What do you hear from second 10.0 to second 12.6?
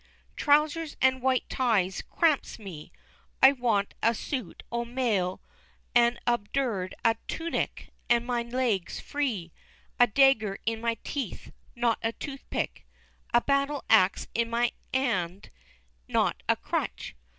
dagger in my teeth not a tooth